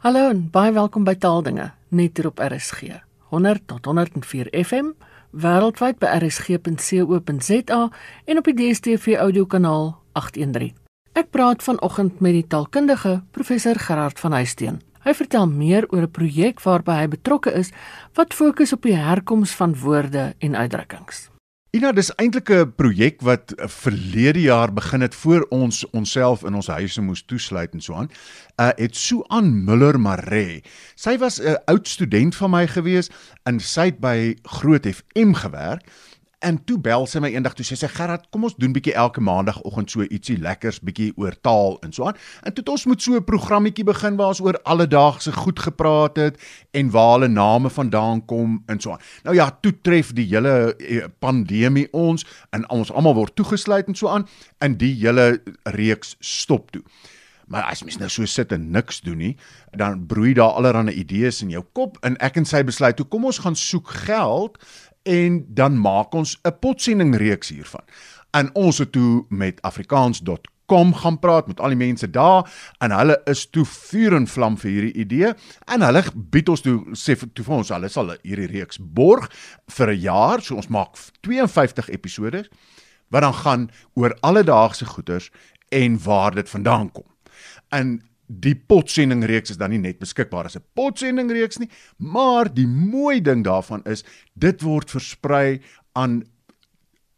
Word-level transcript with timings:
Hallo 0.00 0.30
en 0.32 0.46
baie 0.48 0.70
welkom 0.72 1.04
by 1.04 1.12
Taaldinge 1.20 1.66
net 1.92 2.16
hier 2.16 2.30
op 2.30 2.38
RSG. 2.40 2.94
100 3.34 3.66
tot 3.68 3.84
104 3.84 4.48
FM 4.56 4.94
wêreldwyd 5.36 5.98
by 6.00 6.08
rsg.co.za 6.22 7.80
en 8.24 8.40
op 8.40 8.48
die 8.48 8.54
DStv 8.56 9.18
audiokanaal 9.20 9.90
813. 10.16 10.70
Ek 11.12 11.28
praat 11.36 11.60
vanoggend 11.66 12.22
met 12.24 12.32
die 12.32 12.46
taalkundige 12.48 13.18
professor 13.36 13.76
Gerard 13.76 14.16
van 14.24 14.38
Huisteen. 14.38 14.80
Hy 15.04 15.12
vertel 15.20 15.44
meer 15.52 15.84
oor 15.92 16.08
'n 16.08 16.16
projek 16.16 16.64
waarby 16.64 16.96
hy 17.02 17.08
betrokke 17.18 17.52
is 17.52 17.68
wat 18.16 18.32
fokus 18.32 18.72
op 18.72 18.88
die 18.88 18.96
herkoms 18.96 19.52
van 19.52 19.76
woorde 19.76 20.32
en 20.38 20.56
uitdrukkings. 20.56 21.28
Ina, 21.70 21.92
dis 21.94 22.08
eintlik 22.18 22.48
'n 22.50 22.72
projek 22.74 23.20
wat 23.22 23.52
verlede 23.54 24.40
jaar 24.40 24.72
begin 24.74 25.00
het 25.00 25.14
voor 25.14 25.46
ons 25.54 25.84
onsself 25.90 26.42
in 26.42 26.54
ons 26.54 26.66
huise 26.66 27.00
moes 27.00 27.22
toesluit 27.22 27.72
en 27.72 27.80
so 27.80 27.94
aan. 27.94 28.10
Uh 28.58 28.70
het 28.74 28.96
Suan 28.96 29.64
Muller 29.64 30.00
Maree. 30.00 30.62
Sy 30.94 31.14
was 31.18 31.38
'n 31.38 31.62
oud 31.64 31.88
student 31.88 32.34
van 32.34 32.50
my 32.50 32.66
gewees 32.66 33.10
en 33.44 33.60
sy 33.60 33.84
het 33.84 34.00
by 34.00 34.34
Groot 34.42 34.86
FM 34.86 35.32
gewerk 35.32 35.86
En 36.40 36.56
toe 36.64 36.78
bel 36.80 37.02
sy 37.04 37.20
my 37.20 37.28
eendag 37.34 37.52
toe 37.52 37.64
sê 37.68 37.76
sy 37.76 37.88
Gerard, 37.92 38.22
kom 38.32 38.46
ons 38.48 38.54
doen 38.56 38.72
bietjie 38.72 38.94
elke 38.96 39.20
maandagooggend 39.20 39.92
so 39.92 40.06
ietsie 40.06 40.38
lekkers 40.40 40.78
bietjie 40.88 41.10
oor 41.20 41.34
taal 41.44 41.76
en 41.84 41.92
so 41.92 42.06
aan. 42.08 42.16
En 42.48 42.54
toe 42.54 42.64
het 42.64 42.72
ons 42.72 42.86
moet 42.88 43.02
so 43.02 43.18
'n 43.18 43.24
programmetjie 43.28 43.84
begin 43.84 44.16
waar 44.16 44.32
ons 44.32 44.40
oor 44.40 44.56
alledaagse 44.64 45.32
goed 45.32 45.60
gepraat 45.60 46.16
het 46.16 46.40
en 46.72 46.90
waar 46.90 47.12
hulle 47.18 47.28
name 47.28 47.68
vandaan 47.68 48.24
kom 48.24 48.62
en 48.66 48.80
so 48.80 48.92
aan. 48.92 49.04
Nou 49.24 49.36
ja, 49.36 49.50
toe 49.60 49.74
tref 49.82 50.12
die 50.12 50.26
hele 50.26 50.74
eh, 50.76 51.04
pandemie 51.18 51.88
ons 51.92 52.24
en 52.50 52.68
ons 52.70 52.92
almal 52.92 53.14
word 53.14 53.36
toegesluit 53.36 53.86
en 53.86 53.94
so 53.94 54.08
aan 54.08 54.26
en 54.58 54.76
die 54.76 54.94
hele 54.94 55.42
reeks 55.64 56.16
stop 56.20 56.70
toe. 56.70 56.82
Maar 57.50 57.62
as 57.62 57.82
mens 57.82 57.96
nou 57.98 58.08
so 58.08 58.24
sit 58.30 58.52
en 58.52 58.68
niks 58.70 59.00
doen 59.02 59.18
nie, 59.18 59.36
dan 59.74 60.06
broei 60.06 60.34
daar 60.38 60.54
allerlei 60.54 60.94
idees 60.94 61.42
in 61.42 61.50
jou 61.50 61.64
kop 61.72 61.96
en 62.06 62.16
ek 62.22 62.36
en 62.38 62.46
sy 62.46 62.62
besluit, 62.62 62.94
toe 62.96 63.06
kom 63.10 63.26
ons 63.26 63.40
gaan 63.42 63.58
soek 63.58 63.90
geld 64.06 64.60
en 65.02 65.44
dan 65.48 65.78
maak 65.80 66.14
ons 66.14 66.38
'n 66.44 66.58
potsending 66.60 67.16
reeks 67.16 67.48
hiervan. 67.48 67.84
En 68.30 68.54
ons 68.54 68.78
het 68.78 68.92
toe 68.92 69.24
met 69.28 69.62
afrikaans.com 69.62 70.94
gaan 70.94 71.18
praat 71.18 71.46
met 71.46 71.60
al 71.60 71.68
die 71.68 71.76
mense 71.76 72.10
daar 72.10 72.50
en 72.78 72.90
hulle 72.90 73.20
is 73.24 73.50
toe 73.50 73.64
vuur 73.64 74.14
en 74.14 74.26
vlam 74.26 74.58
vir 74.58 74.70
hierdie 74.70 75.00
idee 75.02 75.34
en 75.64 75.82
hulle 75.82 76.02
bied 76.14 76.48
ons 76.48 76.60
toe 76.60 76.84
sê 76.92 77.16
toe 77.18 77.44
vir 77.44 77.54
ons 77.54 77.68
hulle 77.68 77.88
sal 77.88 78.14
hierdie 78.22 78.46
reeks 78.46 78.78
borg 78.78 79.30
vir 79.66 79.90
'n 79.90 80.00
jaar, 80.00 80.42
so 80.42 80.54
ons 80.54 80.68
maak 80.68 80.94
52 81.20 81.88
episode 81.90 82.48
wat 83.10 83.22
dan 83.22 83.34
gaan 83.34 83.70
oor 83.94 84.16
alledaagse 84.20 84.86
goeders 84.86 85.30
en 85.68 85.98
waar 86.02 86.34
dit 86.34 86.50
vandaan 86.50 86.92
kom. 86.92 87.06
En 87.68 88.09
die 88.30 88.54
potsending 88.54 89.24
reeks 89.26 89.50
is 89.50 89.58
dan 89.58 89.72
nie 89.74 89.82
net 89.82 89.98
beskikbaar 89.98 90.46
as 90.46 90.56
'n 90.56 90.64
potsending 90.74 91.30
reeks 91.30 91.58
nie, 91.58 91.68
maar 91.98 92.52
die 92.54 92.66
mooi 92.66 93.20
ding 93.20 93.44
daarvan 93.44 93.82
is 93.84 94.04
dit 94.34 94.62
word 94.62 94.90
versprei 94.90 95.60
aan 95.92 96.22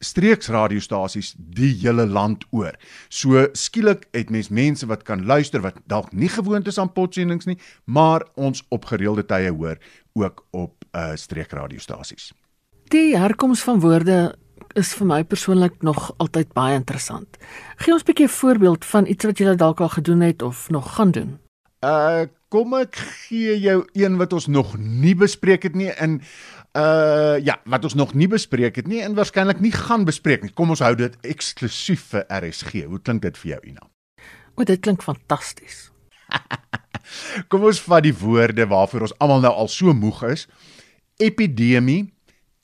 streeksradiostasies 0.02 1.34
die 1.36 1.72
hele 1.82 2.06
land 2.06 2.44
oor. 2.50 2.74
So 3.08 3.46
skielik 3.52 4.08
het 4.12 4.30
mens 4.30 4.48
mense 4.48 4.86
wat 4.86 5.02
kan 5.02 5.24
luister 5.26 5.60
wat 5.60 5.78
dalk 5.86 6.12
nie 6.12 6.28
gewoond 6.28 6.66
is 6.66 6.78
aan 6.78 6.92
potsendings 6.92 7.46
nie, 7.46 7.58
maar 7.84 8.26
ons 8.34 8.64
op 8.68 8.84
gereelde 8.84 9.24
tye 9.26 9.50
hoor 9.50 9.78
ook 10.14 10.46
op 10.50 10.84
uh 10.92 11.14
streekradiostasies. 11.14 12.32
Die 12.90 13.16
herkoms 13.16 13.62
van 13.62 13.80
woorde 13.80 14.34
is 14.74 14.94
vir 14.94 15.06
my 15.06 15.24
persoonlik 15.24 15.82
nog 15.82 16.12
altyd 16.22 16.52
baie 16.52 16.74
interessant. 16.74 17.38
Gee 17.76 17.92
ons 17.92 18.02
'n 18.02 18.06
bietjie 18.06 18.26
'n 18.26 18.38
voorbeeld 18.40 18.84
van 18.84 19.06
iets 19.06 19.24
wat 19.24 19.38
jy 19.38 19.54
dalk 19.54 19.80
al 19.80 19.88
gedoen 19.88 20.20
het 20.20 20.42
of 20.42 20.70
nog 20.70 20.94
gaan 20.94 21.10
doen. 21.10 21.38
Uh 21.80 22.26
kom 22.48 22.74
ek 22.74 22.96
gee 22.96 23.60
jou 23.60 23.86
een 23.92 24.16
wat 24.16 24.32
ons 24.32 24.46
nog 24.46 24.76
nie 24.78 25.14
bespreek 25.14 25.62
het 25.62 25.74
nie 25.74 25.88
in 25.88 26.20
uh 26.76 27.38
ja, 27.40 27.60
wat 27.64 27.84
ons 27.84 27.94
nog 27.94 28.14
nie 28.14 28.28
bespreek 28.28 28.76
het 28.76 28.86
nie 28.86 29.00
en 29.00 29.14
waarskynlik 29.14 29.60
nie 29.60 29.72
gaan 29.72 30.04
bespreek 30.04 30.42
nie. 30.42 30.52
Kom 30.52 30.70
ons 30.70 30.80
hou 30.80 30.94
dit 30.94 31.16
eksklusief 31.22 32.04
vir 32.12 32.24
RSG. 32.28 32.84
Hoe 32.88 33.00
klink 33.00 33.22
dit 33.22 33.38
vir 33.38 33.50
jou, 33.50 33.60
Ina? 33.72 33.88
O, 34.54 34.64
dit 34.64 34.80
klink 34.80 35.02
fantasties. 35.02 35.90
kom 37.50 37.64
ons 37.68 37.80
vat 37.80 38.04
die 38.04 38.14
woorde 38.16 38.66
waarvoor 38.68 39.08
ons 39.08 39.16
almal 39.18 39.42
nou 39.44 39.52
al 39.64 39.68
so 39.68 39.92
moeg 39.96 40.22
is. 40.30 40.46
Epidemie, 41.20 42.12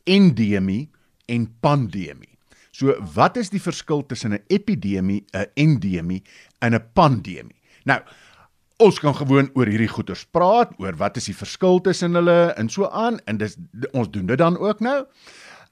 endemie, 0.08 0.88
en 1.28 1.46
pandemie. 1.60 2.38
So 2.78 2.94
wat 3.14 3.36
is 3.40 3.50
die 3.50 3.62
verskil 3.62 4.04
tussen 4.06 4.34
'n 4.34 4.44
epidemie, 4.46 5.24
'n 5.32 5.46
endemie 5.54 6.22
en 6.58 6.74
'n 6.74 6.84
pandemie? 6.92 7.60
Nou, 7.84 8.00
ons 8.76 9.00
kan 9.00 9.14
gewoon 9.14 9.50
oor 9.54 9.66
hierdie 9.66 9.90
goeters 9.90 10.24
praat, 10.24 10.72
oor 10.78 10.96
wat 10.96 11.16
is 11.16 11.24
die 11.24 11.36
verskil 11.36 11.80
tussen 11.80 12.14
hulle 12.14 12.54
en 12.56 12.68
so 12.68 12.88
aan 12.88 13.18
en 13.26 13.38
dis 13.38 13.56
ons 13.92 14.10
doen 14.10 14.26
dit 14.26 14.38
dan 14.38 14.58
ook 14.58 14.80
nou. 14.80 15.04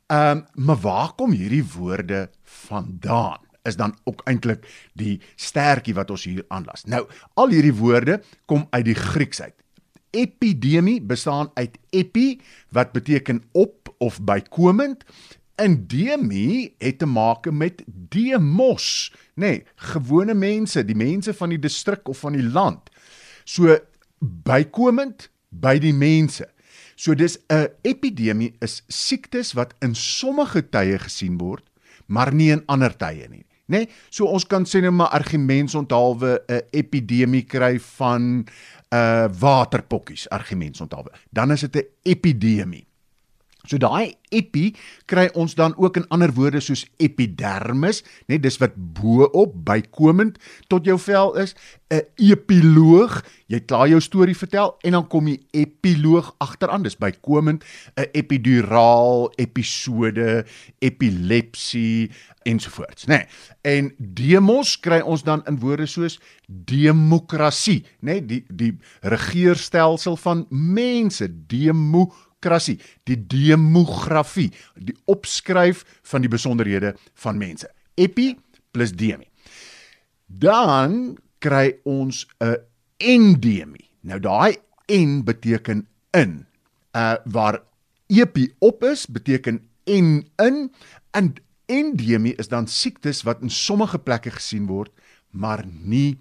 Ehm, 0.06 0.36
um, 0.36 0.44
maar 0.54 0.80
waar 0.80 1.12
kom 1.14 1.32
hierdie 1.32 1.64
woorde 1.64 2.30
vandaan? 2.42 3.38
Is 3.62 3.76
dan 3.76 3.96
ook 4.04 4.22
eintlik 4.24 4.66
die 4.94 5.20
stertjie 5.34 5.94
wat 5.94 6.10
ons 6.10 6.24
hier 6.24 6.44
aanlas. 6.48 6.84
Nou, 6.84 7.06
al 7.34 7.48
hierdie 7.48 7.74
woorde 7.74 8.22
kom 8.46 8.66
uit 8.70 8.84
die 8.84 8.94
Grieks 8.94 9.42
uit. 9.42 9.54
Epidemie 10.10 11.00
bestaan 11.02 11.50
uit 11.54 11.78
epi 11.90 12.40
wat 12.70 12.92
beteken 12.92 13.42
op 13.52 13.94
of 13.98 14.22
bykomend 14.22 15.04
Endemie 15.56 16.74
het 16.78 16.98
te 16.98 17.06
maak 17.06 17.48
met 17.50 17.82
demos, 17.86 19.12
nê, 19.34 19.46
nee, 19.46 19.62
gewone 19.92 20.34
mense, 20.34 20.84
die 20.84 20.96
mense 20.96 21.34
van 21.34 21.54
die 21.54 21.60
distrik 21.60 22.08
of 22.08 22.20
van 22.24 22.36
die 22.36 22.44
land. 22.44 22.90
So 23.44 23.76
bykomend 24.20 25.30
by 25.48 25.78
die 25.80 25.94
mense. 25.96 26.48
So 26.96 27.14
dis 27.14 27.38
'n 27.48 27.68
epidemie 27.82 28.54
is 28.60 28.82
siektes 28.88 29.52
wat 29.52 29.74
in 29.80 29.94
sommige 29.94 30.62
tye 30.70 30.98
gesien 30.98 31.38
word, 31.38 31.64
maar 32.06 32.34
nie 32.34 32.50
in 32.50 32.62
ander 32.66 32.96
tye 32.96 33.28
nie. 33.28 33.44
Nê? 33.66 33.78
Nee, 33.82 33.88
so 34.10 34.26
ons 34.26 34.46
kan 34.46 34.64
sê 34.64 34.80
net 34.80 34.92
maar 34.92 35.08
argumente 35.08 35.78
onthaalwe 35.78 36.42
'n 36.48 36.62
epidemie 36.70 37.44
kry 37.44 37.78
van 37.80 38.46
uh 38.94 39.28
waterpokkies, 39.40 40.28
argumente 40.28 40.82
onthaalwe. 40.82 41.10
Dan 41.30 41.50
is 41.50 41.60
dit 41.60 41.76
'n 41.76 41.88
epidemie. 42.02 42.86
So 43.66 43.78
daai 43.82 44.14
epi 44.34 44.72
kry 45.10 45.28
ons 45.38 45.54
dan 45.58 45.74
ook 45.78 45.98
in 46.00 46.06
ander 46.14 46.32
woorde 46.34 46.60
soos 46.64 46.84
epidermis, 47.02 48.02
net 48.30 48.44
dis 48.44 48.58
wat 48.62 48.74
bo-op 48.76 49.54
bykomend 49.66 50.38
tot 50.70 50.86
jou 50.86 50.98
vel 50.98 51.34
is, 51.42 51.54
'n 51.90 52.02
epiloog, 52.18 53.22
jy 53.46 53.60
klaar 53.60 53.88
jou 53.88 54.00
storie 54.00 54.34
vertel 54.34 54.74
en 54.82 54.92
dan 54.92 55.06
kom 55.06 55.24
die 55.24 55.46
epiloog 55.54 56.34
agteraan, 56.38 56.82
dis 56.82 56.98
bykomend 56.98 57.64
'n 57.96 58.06
epiduraal, 58.12 59.30
episode, 59.36 60.44
epilepsie 60.78 62.10
ensovoorts, 62.42 63.06
nê. 63.06 63.16
Nee. 63.16 63.26
En 63.62 63.94
demos 63.98 64.80
kry 64.80 65.00
ons 65.00 65.22
dan 65.22 65.42
in 65.46 65.58
woorde 65.58 65.86
soos 65.86 66.20
demokrasie, 66.46 67.84
nê, 68.00 68.20
nee, 68.20 68.26
die 68.26 68.44
die 68.48 68.78
regeerstelsel 69.02 70.16
van 70.16 70.46
mense, 70.50 71.28
demokrasie 71.46 72.25
demokrasie, 72.46 72.78
die 73.04 73.18
demografie, 73.18 74.52
die 74.78 74.96
opskryf 75.10 75.84
van 76.06 76.22
die 76.22 76.30
besonderhede 76.30 76.94
van 77.14 77.38
mense. 77.38 77.68
Epi 77.96 78.36
plus 78.72 78.92
demi. 78.92 79.26
Dan 80.26 81.16
kry 81.38 81.78
ons 81.84 82.26
'n 82.40 82.56
endemie. 82.98 83.90
Nou 84.02 84.20
daai 84.20 84.56
en 84.86 85.24
beteken 85.24 85.86
in. 86.12 86.46
Uh 86.92 87.16
waar 87.24 87.62
epi 88.06 88.54
op 88.58 88.84
is, 88.84 89.06
beteken 89.06 89.60
en 89.84 90.26
in 90.36 90.72
en 91.10 91.34
endemie 91.66 92.36
is 92.36 92.48
dan 92.48 92.66
siektes 92.66 93.22
wat 93.22 93.42
in 93.42 93.50
sommige 93.50 93.98
plekke 93.98 94.30
gesien 94.30 94.66
word, 94.66 94.92
maar 95.30 95.64
nie 95.66 96.18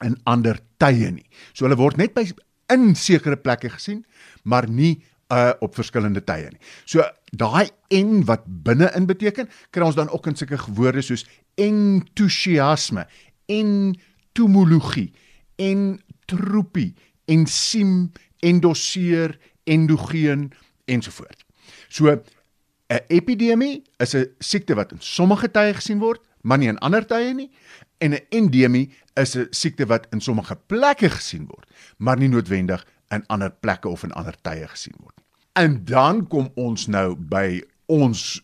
in 0.00 0.18
ander 0.24 0.60
tye 0.76 1.10
nie. 1.10 1.26
So 1.52 1.64
hulle 1.64 1.76
word 1.76 1.96
net 1.96 2.14
by 2.14 2.30
in 2.70 2.94
sekere 2.94 3.36
plekke 3.36 3.70
gesien, 3.70 4.04
maar 4.42 4.68
nie 4.68 5.02
uh 5.30 5.52
op 5.60 5.74
verskillende 5.74 6.22
tye 6.24 6.50
nie. 6.50 6.60
So 6.84 7.04
daai 7.30 7.70
en 7.88 8.24
wat 8.26 8.42
binne-in 8.46 9.06
beteken, 9.06 9.48
kry 9.70 9.86
ons 9.86 9.98
dan 9.98 10.10
ook 10.10 10.26
in 10.26 10.36
sulke 10.36 10.58
woorde 10.74 11.02
soos 11.02 11.26
entoesiasme, 11.60 13.06
entomologie, 13.46 15.10
entropie, 15.56 16.94
ensiem, 17.30 18.10
endoseer, 18.40 19.36
endogeen 19.64 20.50
ensovoort. 20.90 21.44
So 21.88 22.10
'n 22.10 23.00
epidemie 23.08 23.82
is 23.98 24.14
'n 24.14 24.26
siekte 24.38 24.74
wat 24.74 24.92
in 24.92 25.00
sommige 25.00 25.50
tye 25.50 25.74
gesien 25.74 25.98
word, 25.98 26.20
maar 26.42 26.58
nie 26.58 26.68
in 26.68 26.78
ander 26.78 27.06
tye 27.06 27.34
nie. 27.34 27.50
En 27.98 28.12
'n 28.12 28.26
endemie 28.30 28.90
is 29.14 29.36
'n 29.36 29.46
siekte 29.50 29.86
wat 29.86 30.06
in 30.10 30.20
sommige 30.20 30.56
plekke 30.66 31.10
gesien 31.10 31.46
word, 31.46 31.70
maar 31.98 32.18
nie 32.18 32.28
noodwendig 32.28 32.86
in 33.10 33.24
ander 33.26 33.50
plekke 33.50 33.88
of 33.88 34.04
in 34.04 34.12
ander 34.12 34.36
tye 34.42 34.66
gesien 34.68 34.96
word. 34.98 35.16
En 35.58 35.84
dan 35.84 36.26
kom 36.30 36.50
ons 36.54 36.86
nou 36.86 37.14
by 37.14 37.60
ons 37.90 38.40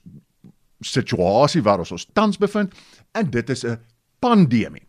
situasie 0.85 1.63
waar 1.63 1.79
ons 1.79 1.95
ons 1.95 2.09
tans 2.13 2.39
bevind 2.39 2.75
en 3.17 3.31
dit 3.31 3.51
is 3.51 3.65
'n 3.65 3.79
pandemie. 4.21 4.87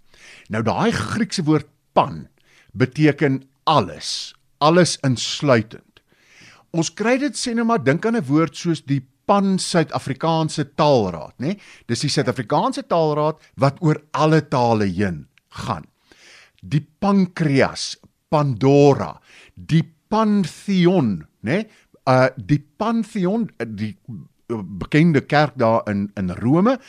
Nou 0.50 0.64
daai 0.64 0.92
Griekse 0.92 1.44
woord 1.44 1.68
pan 1.94 2.28
beteken 2.74 3.44
alles, 3.64 4.34
alles 4.58 4.98
insluitend. 5.04 6.02
Ons 6.72 6.94
kry 6.94 7.18
dit 7.18 7.38
sê 7.38 7.54
nou 7.54 7.66
maar 7.66 7.84
dink 7.84 8.06
aan 8.06 8.16
'n 8.16 8.26
woord 8.26 8.56
soos 8.56 8.82
die 8.82 9.06
Pan 9.28 9.58
Suid-Afrikaanse 9.60 10.74
Taalraad, 10.80 11.36
nê? 11.40 11.48
Nee? 11.52 11.60
Dis 11.86 12.06
die 12.06 12.10
Suid-Afrikaanse 12.10 12.86
Taalraad 12.88 13.42
wat 13.60 13.82
oor 13.84 14.00
alle 14.12 14.40
tale 14.48 14.86
heen 14.86 15.28
gaan. 15.50 15.84
Die 16.64 16.88
pankreas, 17.00 17.98
Pandora, 18.30 19.14
die 19.56 19.84
Pantheon, 20.10 21.26
nê? 21.42 21.52
Nee? 21.52 21.68
Uh 22.08 22.30
die 22.36 22.60
Pantheon, 22.78 23.50
die 23.58 23.98
bekende 24.48 25.22
kerk 25.22 25.58
daar 25.60 25.84
in 25.90 26.12
in 26.16 26.32
Rome, 26.32 26.80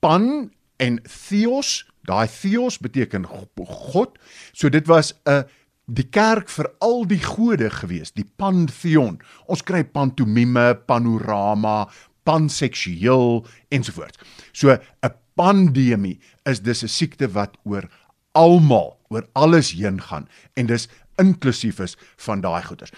Pan 0.00 0.52
en 0.76 1.00
Theos, 1.02 1.86
daai 2.04 2.28
Theos 2.28 2.78
beteken 2.78 3.24
God. 3.56 4.18
So 4.52 4.68
dit 4.68 4.86
was 4.86 5.14
'n 5.24 5.30
uh, 5.30 5.42
die 5.90 6.06
kerk 6.08 6.50
vir 6.52 6.68
al 6.84 7.04
die 7.10 7.20
gode 7.22 7.70
gewees, 7.70 8.12
die 8.14 8.26
pantheon. 8.38 9.18
Ons 9.50 9.64
kry 9.66 9.82
pantomime, 9.84 10.74
panorama, 10.86 11.88
panseksueel 12.24 13.42
ensovoorts. 13.74 14.18
So 14.52 14.70
'n 14.70 15.14
pandemie 15.34 16.20
is 16.44 16.60
dis 16.60 16.82
'n 16.82 16.88
siekte 16.88 17.28
wat 17.32 17.56
oor 17.64 17.88
almal, 18.32 18.98
oor 19.12 19.26
alles 19.38 19.72
heen 19.76 20.00
gaan 20.00 20.28
en 20.56 20.70
dis 20.70 20.88
inklusief 21.20 21.80
is 21.84 21.96
van 22.16 22.40
daai 22.40 22.62
goeters. 22.64 22.92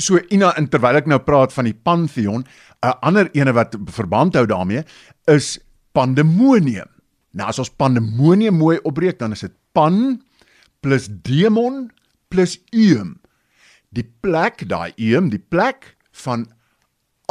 So 0.00 0.18
Ina, 0.32 0.52
terwyl 0.72 0.98
ek 0.98 1.10
nou 1.10 1.20
praat 1.22 1.52
van 1.54 1.68
die 1.68 1.76
pantheon, 1.76 2.46
'n 2.82 2.98
ander 3.02 3.30
ene 3.36 3.52
wat 3.52 3.76
verband 3.86 4.34
hou 4.34 4.46
daarmee 4.46 4.84
is 5.28 5.58
pandemonium. 5.94 6.88
Nou 7.32 7.48
as 7.48 7.58
ons 7.58 7.70
pandemonium 7.70 8.56
mooi 8.56 8.78
opbreek, 8.82 9.18
dan 9.18 9.32
is 9.32 9.40
dit 9.40 9.52
pan 9.72 10.22
plus 10.80 11.08
demon 11.08 11.90
plus 12.28 12.58
eum. 12.72 13.20
Die 13.92 14.04
plek, 14.24 14.68
daai 14.68 14.92
eum, 14.96 15.30
die 15.30 15.38
plek 15.38 15.96
van 16.24 16.48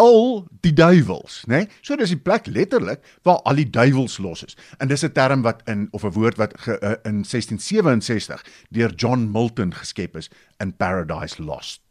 al 0.02 0.48
die 0.66 0.74
duiwels, 0.74 1.44
né? 1.46 1.62
Nee? 1.62 1.68
So 1.86 1.96
dis 2.00 2.14
die 2.14 2.20
plek 2.20 2.48
letterlik 2.50 3.04
waar 3.28 3.42
al 3.46 3.62
die 3.62 3.70
duiwels 3.70 4.18
los 4.18 4.44
is. 4.48 4.58
En 4.80 4.90
dis 4.90 5.06
'n 5.06 5.14
term 5.14 5.42
wat 5.42 5.62
in 5.66 5.88
of 5.92 6.04
'n 6.04 6.12
woord 6.12 6.38
wat 6.38 6.54
ge, 6.58 6.78
uh, 6.82 6.96
in 7.04 7.24
1667 7.26 8.46
deur 8.70 8.94
John 8.96 9.32
Milton 9.32 9.74
geskep 9.74 10.16
is 10.16 10.30
in 10.58 10.76
Paradise 10.76 11.44
Lost. 11.44 11.82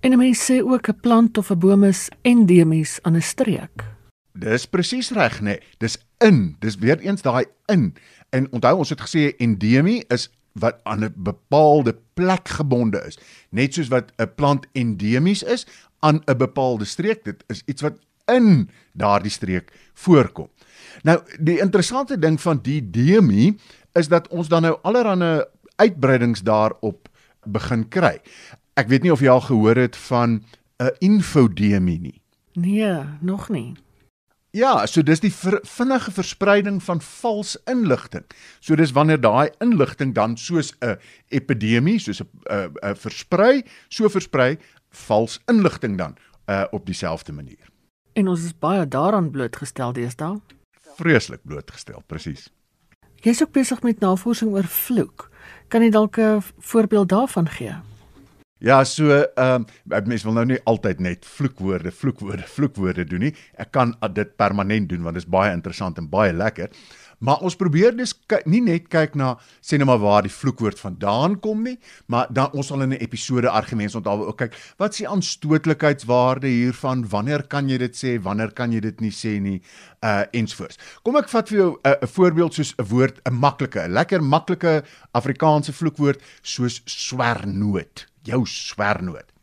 En 0.00 0.12
'n 0.12 0.18
mens 0.18 0.50
sê 0.50 0.62
ook 0.62 0.88
'n 0.88 1.00
plant 1.00 1.38
of 1.38 1.50
'n 1.50 1.58
boom 1.58 1.84
is 1.84 2.08
endemies 2.22 2.98
aan 3.02 3.16
'n 3.16 3.22
streek. 3.22 3.84
Dis 4.32 4.66
presies 4.66 5.10
reg, 5.10 5.40
né? 5.40 5.44
Nee. 5.44 5.60
Dis 5.78 5.98
in, 6.18 6.56
dis 6.58 6.76
weer 6.76 6.98
eens 6.98 7.22
daai 7.22 7.44
in. 7.66 7.94
En 8.30 8.52
onthou 8.52 8.76
ons 8.76 8.88
het 8.88 9.00
gesê 9.00 9.36
endemie 9.36 10.04
is 10.08 10.30
wat 10.52 10.80
aan 10.82 11.04
'n 11.04 11.14
bepaalde 11.16 11.96
plek 12.14 12.48
gebonde 12.48 13.04
is. 13.06 13.18
Net 13.50 13.74
soos 13.74 13.88
wat 13.88 14.12
'n 14.16 14.34
plant 14.34 14.66
endemies 14.72 15.42
is 15.42 15.66
aan 16.00 16.22
'n 16.26 16.36
bepaalde 16.36 16.84
streek, 16.84 17.24
dit 17.24 17.44
is 17.46 17.62
iets 17.66 17.82
wat 17.82 17.98
in 18.24 18.70
daardie 18.92 19.30
streek 19.30 19.72
voorkom. 19.94 20.48
Nou, 21.02 21.20
die 21.40 21.58
interessante 21.58 22.18
ding 22.18 22.40
van 22.40 22.58
die 22.62 22.90
demie 22.90 23.58
is 23.92 24.08
dat 24.08 24.28
ons 24.28 24.48
dan 24.48 24.62
nou 24.62 24.78
allerlei 24.82 25.44
uitbreidings 25.76 26.42
daarop 26.42 27.08
begin 27.44 27.88
kry. 27.88 28.20
Ek 28.74 28.88
weet 28.88 29.02
nie 29.02 29.12
of 29.12 29.20
jy 29.20 29.28
al 29.28 29.40
gehoor 29.40 29.76
het 29.76 29.96
van 29.96 30.44
'n 30.78 30.90
infodemie 30.98 32.00
nie. 32.00 32.20
Nee, 32.52 33.04
nog 33.20 33.48
nie. 33.48 33.74
Ja, 34.56 34.86
so 34.86 35.02
dis 35.02 35.20
die 35.20 35.32
ver, 35.32 35.58
vinnige 35.68 36.12
verspreiding 36.16 36.82
van 36.82 37.00
vals 37.00 37.56
inligting. 37.68 38.24
So 38.60 38.74
dis 38.74 38.94
wanneer 38.96 39.20
daai 39.20 39.50
inligting 39.60 40.14
dan 40.14 40.36
soos 40.36 40.72
'n 40.80 40.96
epidemie, 41.28 41.98
soos 41.98 42.22
'n 42.22 42.28
'n 42.82 42.96
versprei, 42.96 43.64
so 43.88 44.08
versprei 44.08 44.56
vals 44.96 45.40
inligting 45.46 45.98
dan 45.98 46.16
uh 46.46 46.64
op 46.70 46.86
dieselfde 46.86 47.32
manier. 47.32 47.70
En 48.12 48.28
ons 48.28 48.44
is 48.44 48.54
baie 48.58 48.88
daaraan 48.88 49.30
blootgestel 49.30 49.92
deesdae. 49.92 50.38
Vreeslik 50.96 51.40
blootgestel, 51.44 52.02
presies. 52.06 52.48
Jy's 53.24 53.42
ook 53.42 53.52
besig 53.52 53.82
met 53.82 54.00
navorsing 54.00 54.52
oor 54.54 54.64
vloek. 54.64 55.28
Kan 55.68 55.82
jy 55.82 55.90
dalk 55.90 56.16
'n 56.18 56.42
voorbeeld 56.58 57.08
daarvan 57.08 57.48
gee? 57.48 57.74
Ja, 58.58 58.84
so 58.84 59.10
ehm 59.12 59.64
um, 59.84 60.06
mense 60.08 60.24
wil 60.24 60.32
nou 60.32 60.46
nie 60.46 60.60
altyd 60.64 61.00
net 61.00 61.26
vloekwoorde, 61.28 61.90
vloekwoorde, 61.92 62.42
vloekwoorde 62.48 63.04
doen 63.04 63.20
nie. 63.20 63.34
Ek 63.60 63.70
kan 63.70 63.92
dit 64.12 64.36
permanent 64.36 64.88
doen 64.88 65.02
want 65.02 65.14
dit 65.14 65.24
is 65.24 65.30
baie 65.30 65.52
interessant 65.52 65.98
en 65.98 66.08
baie 66.08 66.32
lekker. 66.32 66.70
Maar 67.18 67.40
ons 67.46 67.56
probeer 67.56 67.96
dus 67.96 68.12
nie 68.44 68.60
net 68.60 68.88
kyk 68.92 69.14
na 69.16 69.36
sê 69.64 69.78
net 69.78 69.88
maar 69.88 70.02
waar 70.02 70.26
die 70.26 70.32
vloekwoord 70.32 70.80
vandaan 70.80 71.38
kom 71.40 71.62
nie, 71.64 71.76
maar 72.12 72.28
dan 72.30 72.52
ons 72.52 72.66
sal 72.66 72.82
in 72.82 72.92
'n 72.92 73.00
episode 73.00 73.48
argumente 73.48 73.96
onthou 73.96 74.26
ook 74.26 74.36
kyk 74.36 74.54
wat 74.78 74.92
is 74.92 74.98
die 74.98 75.08
aanstootlikheidswaarde 75.08 76.46
hiervan, 76.46 77.08
wanneer 77.08 77.42
kan 77.42 77.68
jy 77.68 77.78
dit 77.78 77.94
sê, 77.96 78.20
wanneer 78.22 78.52
kan 78.52 78.72
jy 78.72 78.80
dit 78.80 79.00
nie 79.00 79.10
sê 79.10 79.40
nie, 79.40 79.62
uh 80.02 80.24
ensvoorts. 80.32 80.78
Kom 81.02 81.16
ek 81.16 81.28
vat 81.28 81.48
vir 81.48 81.58
jou 81.58 81.78
'n 81.84 81.88
uh, 81.88 82.06
voorbeeld 82.06 82.54
soos 82.54 82.74
'n 82.78 82.84
woord, 82.84 83.20
'n 83.24 83.34
maklike, 83.34 83.80
'n 83.80 83.92
lekker 83.92 84.22
maklike 84.22 84.84
Afrikaanse 85.12 85.72
vloekwoord 85.72 86.20
soos 86.42 86.82
swernoot 86.84 88.06
jou 88.26 88.44
swernoot. 88.46 89.35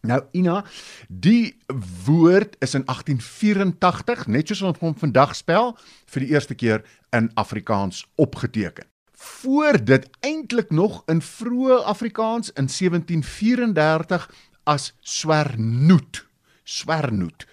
Nou 0.00 0.20
Ina, 0.32 0.64
die 1.08 1.56
woord 2.04 2.56
is 2.58 2.74
in 2.74 2.84
1884, 2.84 4.26
net 4.26 4.48
soos 4.48 4.62
ons 4.62 4.82
hom 4.82 4.94
vandag 4.98 5.34
spel, 5.36 5.74
vir 6.12 6.24
die 6.24 6.34
eerste 6.34 6.54
keer 6.54 6.84
in 7.16 7.30
Afrikaans 7.34 8.04
opgeteken. 8.14 8.86
Voor 9.16 9.78
dit 9.84 10.08
eintlik 10.20 10.70
nog 10.70 11.02
in 11.10 11.22
vroeë 11.24 11.82
Afrikaans 11.88 12.52
in 12.52 12.68
1734 12.68 14.30
as 14.64 14.92
swernoot, 15.00 16.26
swernoot. 16.64 17.46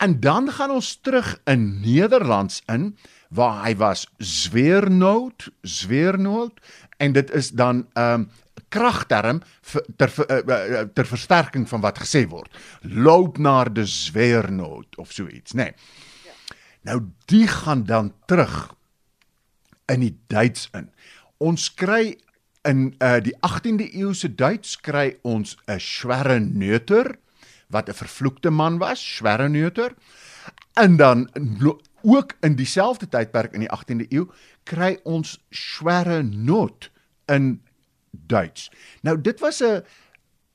En 0.00 0.20
dan 0.20 0.48
gaan 0.50 0.70
ons 0.70 0.94
terug 1.02 1.40
in 1.44 1.80
Nederlands 1.80 2.62
in 2.66 2.96
waar 3.28 3.64
hy 3.64 3.74
was 3.76 4.06
zweernoot, 4.18 5.50
zweernoot 5.62 6.60
en 6.96 7.12
dit 7.12 7.30
is 7.30 7.50
dan 7.50 7.86
ehm 7.92 8.20
um, 8.20 8.30
kragterm 8.70 9.42
ter 9.98 10.12
eh, 10.26 10.38
eh, 10.38 10.86
ter 10.94 11.06
versterking 11.06 11.68
van 11.68 11.82
wat 11.84 12.00
gesê 12.02 12.24
word. 12.30 12.50
Loop 12.82 13.38
na 13.38 13.64
die 13.64 13.86
zweernoot 13.86 14.96
of 14.96 15.12
so 15.12 15.26
iets, 15.28 15.52
nê. 15.52 15.70
Nee. 15.70 15.74
Ja. 16.24 16.56
Nou 16.90 16.98
die 17.30 17.46
gaan 17.50 17.84
dan 17.84 18.12
terug 18.30 18.74
in 19.90 20.00
die 20.06 20.16
Duits 20.30 20.68
in. 20.72 20.90
Ons 21.38 21.68
kry 21.74 22.16
in 22.68 22.90
uh, 23.00 23.16
die 23.24 23.34
18de 23.46 23.88
eeu 23.96 24.12
se 24.14 24.28
Duits 24.34 24.76
kry 24.84 25.16
ons 25.22 25.56
'n 25.66 25.80
Schwerreneuter 25.80 27.16
wat 27.70 27.88
'n 27.88 27.94
vervloekte 27.94 28.50
man 28.50 28.78
was, 28.78 29.00
Schwerreneuter. 29.16 29.94
En 30.74 30.96
dan 30.96 31.30
ook 32.02 32.32
in 32.40 32.54
dieselfde 32.54 33.08
tydperk 33.08 33.52
in 33.52 33.60
die 33.60 33.70
18de 33.70 34.06
eeu 34.08 34.26
kry 34.62 34.98
ons 35.02 35.38
Schwerrenot 35.50 36.90
in 37.26 37.62
Duits. 38.10 38.70
Nou 39.02 39.20
dit 39.20 39.40
was 39.40 39.62
'n 39.62 39.84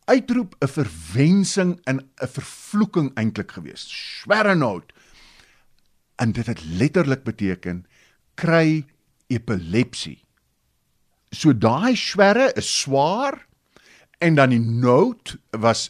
uitroep, 0.06 0.56
'n 0.60 0.68
verwensing 0.68 1.80
en 1.84 2.00
'n 2.00 2.28
vervloeking 2.28 3.14
eintlik 3.14 3.52
geweest. 3.52 3.90
Schwerenout. 3.90 4.94
En 6.16 6.32
dit 6.32 6.46
het 6.46 6.64
letterlik 6.64 7.24
beteken 7.24 7.86
kry 8.34 8.86
epilepsie. 9.28 10.24
So 11.30 11.58
daai 11.58 11.96
swerre 11.96 12.52
is 12.54 12.80
swaar 12.80 13.48
en 14.18 14.36
dan 14.36 14.50
die 14.50 14.60
noot 14.60 15.38
was 15.50 15.90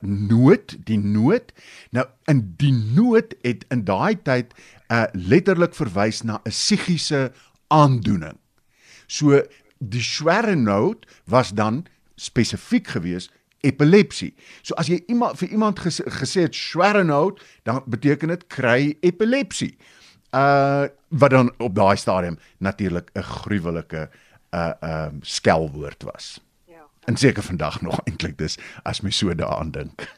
nood, 0.00 0.76
die 0.86 0.98
nood. 0.98 1.52
Nou 1.90 2.06
in 2.24 2.54
die 2.56 2.72
nood 2.72 3.34
het 3.42 3.64
in 3.68 3.84
daai 3.84 4.16
tyd 4.22 4.54
uh 4.92 5.04
letterlik 5.12 5.74
verwys 5.74 6.22
na 6.22 6.40
'n 6.44 6.50
psigiese 6.50 7.32
aandoening. 7.68 8.38
So 9.06 9.42
die 9.78 10.02
swerre 10.02 10.54
noot 10.54 11.06
was 11.24 11.50
dan 11.50 11.84
spesifiek 12.14 12.86
gewees 12.86 13.30
epilepsie. 13.66 14.34
So 14.62 14.76
as 14.80 14.90
jy 14.90 15.00
iemand 15.10 15.38
vir 15.40 15.52
iemand 15.54 15.80
ges, 15.82 16.00
gesê 16.20 16.46
het 16.46 16.56
swerre 16.56 17.04
noot, 17.04 17.40
dan 17.66 17.82
beteken 17.86 18.32
dit 18.34 18.46
kry 18.52 18.96
epilepsie. 19.00 19.76
Uh 20.34 20.86
wat 21.08 21.30
dan 21.30 21.52
op 21.62 21.74
daai 21.74 21.96
stadium 21.96 22.38
natuurlik 22.58 23.10
'n 23.14 23.22
gruwelike 23.22 24.10
uh 24.50 24.72
um 24.80 24.88
uh, 24.88 25.08
skelwoord 25.20 26.02
was. 26.02 26.40
Ja. 26.66 26.86
En 27.04 27.16
seker 27.16 27.42
vandag 27.42 27.80
nog 27.80 28.00
eintlik 28.04 28.38
dis 28.38 28.58
as 28.82 29.00
mens 29.00 29.18
so 29.18 29.34
daaraan 29.34 29.70
dink. 29.70 30.08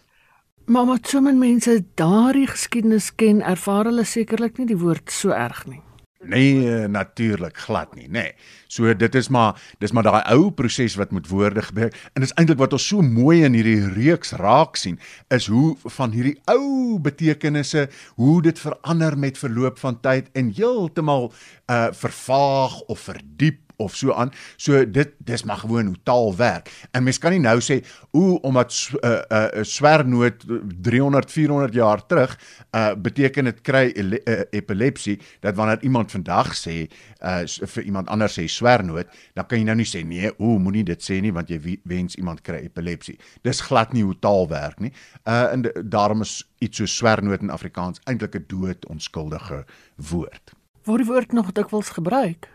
Maar 0.65 0.87
wat 0.87 1.09
sommige 1.09 1.37
mense 1.37 1.85
daardie 1.95 2.47
geskiedenis 2.47 3.15
ken, 3.15 3.43
ervaar 3.43 3.85
hulle 3.85 4.05
sekerlik 4.05 4.59
nie 4.59 4.67
die 4.67 4.79
woord 4.79 5.13
so 5.13 5.31
erg 5.31 5.67
nie. 5.67 5.81
Nee, 6.29 6.87
natuurlik 6.89 7.57
glad 7.67 7.95
nie, 7.97 8.09
nê. 8.09 8.29
Nee. 8.29 8.57
So 8.69 8.93
dit 8.95 9.15
is 9.15 9.29
maar 9.33 9.57
dis 9.81 9.93
maar 9.97 10.05
daai 10.05 10.23
ou 10.35 10.51
proses 10.53 10.97
wat 11.01 11.13
met 11.17 11.29
woorde 11.29 11.63
gebeur 11.65 11.89
en 12.13 12.25
dis 12.25 12.35
eintlik 12.37 12.61
wat 12.61 12.75
ons 12.77 12.89
so 12.91 13.03
mooi 13.03 13.41
in 13.47 13.57
hierdie 13.57 13.81
reeks 13.95 14.35
raak 14.37 14.77
sien 14.77 14.99
is 15.35 15.49
hoe 15.49 15.73
van 15.97 16.13
hierdie 16.13 16.37
ou 16.53 16.99
betekenisse 17.01 17.87
hoe 18.21 18.43
dit 18.45 18.61
verander 18.61 19.17
met 19.19 19.41
verloop 19.41 19.81
van 19.81 19.97
tyd 20.05 20.29
en 20.37 20.53
heeltemal 20.53 21.31
uh 21.73 21.89
vervaag 21.97 22.77
of 22.93 23.09
verdiep 23.09 23.68
of 23.79 23.97
so 23.97 24.13
aan. 24.13 24.33
So 24.57 24.91
dit 24.91 25.15
dis 25.19 25.43
maar 25.43 25.57
gewoon 25.57 25.87
hoe 25.87 25.97
taal 26.03 26.37
werk. 26.37 26.71
En 26.91 27.03
mens 27.03 27.19
kan 27.19 27.31
nie 27.35 27.41
nou 27.43 27.59
sê 27.63 27.81
o 28.11 28.35
omdat 28.43 28.73
'n 28.73 29.07
uh, 29.07 29.21
'n 29.31 29.59
uh, 29.59 29.63
swernoot 29.63 30.45
300 30.83 31.31
400 31.31 31.75
jaar 31.75 32.07
terug 32.07 32.39
uh 32.71 32.95
beteken 32.95 33.45
dit 33.45 33.61
kry 33.61 33.93
uh, 33.95 34.41
epilepsie 34.51 35.19
dat 35.41 35.55
wanneer 35.55 35.83
iemand 35.83 36.11
vandag 36.11 36.55
sê 36.57 36.91
uh 37.23 37.47
vir 37.47 37.83
iemand 37.83 38.09
anders 38.09 38.39
sê 38.39 38.47
swernoot, 38.47 39.07
dan 39.35 39.47
kan 39.47 39.59
jy 39.59 39.65
nou 39.65 39.77
nie 39.77 39.87
sê 39.87 40.05
nee, 40.07 40.33
o 40.39 40.59
moenie 40.59 40.85
dit 40.85 41.03
sê 41.03 41.21
nie 41.21 41.33
want 41.33 41.49
jy 41.49 41.79
wens 41.85 42.15
iemand 42.15 42.41
kry 42.41 42.63
epilepsie. 42.65 43.19
Dis 43.43 43.61
glad 43.61 43.93
nie 43.93 44.03
hoe 44.03 44.19
taal 44.19 44.49
werk 44.49 44.81
nie. 44.81 44.93
Uh 45.25 45.53
en 45.53 45.63
daarom 45.85 46.21
is 46.21 46.43
iets 46.59 46.77
so 46.77 46.87
swernoot 46.87 47.41
in 47.41 47.51
Afrikaans 47.51 48.01
eintlik 48.05 48.35
'n 48.35 48.45
dood 48.47 48.87
onskuldige 48.87 49.65
woord. 49.97 50.53
Word 50.85 51.05
die 51.05 51.07
woord 51.07 51.33
nog 51.33 51.53
dikwels 51.53 51.89
gebruik? 51.89 52.49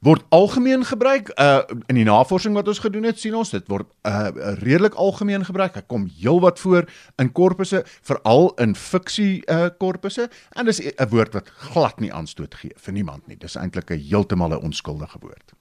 Word 0.00 0.24
algemeen 0.28 0.84
gebruik 0.84 1.32
uh 1.36 1.62
in 1.86 1.94
die 1.94 2.04
navorsing 2.04 2.54
wat 2.54 2.68
ons 2.68 2.78
gedoen 2.78 3.04
het 3.04 3.18
sien 3.18 3.34
ons 3.34 3.50
dit 3.50 3.68
word 3.68 3.86
uh 4.08 4.30
redelik 4.62 4.94
algemeen 4.94 5.44
gebruik. 5.44 5.74
Hy 5.74 5.84
kom 5.86 6.08
heelwat 6.20 6.58
voor 6.58 6.88
in 7.18 7.32
korpusse, 7.32 7.84
veral 8.02 8.52
in 8.58 8.74
fiksie 8.74 9.42
uh 9.48 9.68
korpusse 9.78 10.28
en 10.56 10.66
dis 10.66 10.80
'n 10.80 11.08
woord 11.10 11.34
wat 11.34 11.48
glad 11.48 12.00
nie 12.00 12.12
aanstoot 12.12 12.54
gee 12.54 12.72
vir 12.76 12.92
niemand 12.92 13.26
nie. 13.26 13.36
Dis 13.36 13.56
eintlik 13.56 13.90
'n 13.90 13.98
heeltemal 13.98 14.52
'n 14.54 14.62
onskuldige 14.62 15.18
woord. 15.20 15.54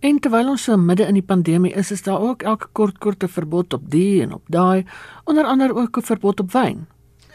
En 0.00 0.16
terwyl 0.18 0.48
ons 0.48 0.62
so 0.64 0.76
midde 0.80 1.04
in 1.04 1.18
die 1.18 1.26
pandemie 1.26 1.72
is, 1.76 1.90
is 1.90 2.02
daar 2.02 2.20
ook 2.20 2.42
elke 2.42 2.68
kort 2.72 2.98
korte 2.98 3.28
verbod 3.28 3.72
op 3.76 3.90
die 3.92 4.22
en 4.22 4.32
op 4.32 4.46
daai, 4.48 4.86
onder 5.24 5.44
andere 5.44 5.74
ook 5.74 5.98
'n 5.98 6.02
verbod 6.02 6.40
op 6.40 6.52
wyn. 6.52 6.86